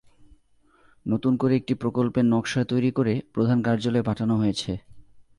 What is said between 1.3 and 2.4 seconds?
করে একটি প্রকল্পের